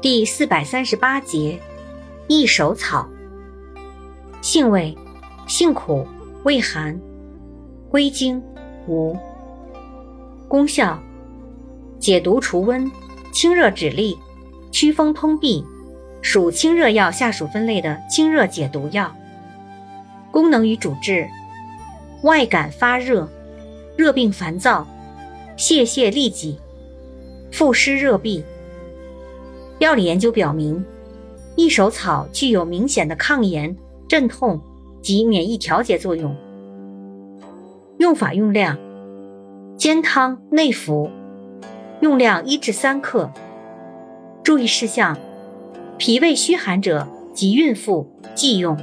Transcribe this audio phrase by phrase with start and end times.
[0.00, 1.58] 第四百三十八节，
[2.28, 3.08] 益手草。
[4.40, 4.96] 性味：
[5.48, 6.06] 性苦，
[6.44, 6.96] 味寒，
[7.90, 8.40] 归经
[8.86, 9.16] 无。
[10.46, 10.96] 功效：
[11.98, 12.88] 解毒除温，
[13.32, 14.16] 清热止痢，
[14.70, 15.64] 祛风通痹，
[16.22, 19.12] 属清热药下属分类的清热解毒药。
[20.30, 21.28] 功能与主治：
[22.22, 23.28] 外感发热，
[23.96, 24.86] 热病烦躁，
[25.56, 26.60] 泄泻痢疾，
[27.50, 28.44] 腹湿热痹。
[29.78, 30.84] 药理研究表明，
[31.54, 33.76] 益手草具有明显的抗炎、
[34.08, 34.60] 镇痛
[35.00, 36.34] 及免疫调节作用。
[37.98, 38.76] 用法用量：
[39.76, 41.08] 煎汤内服，
[42.00, 43.30] 用量一至三克。
[44.42, 45.16] 注意事项：
[45.96, 48.76] 脾胃虚寒者及孕妇忌用。